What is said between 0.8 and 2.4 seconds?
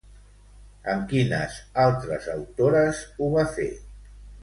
Amb quines altres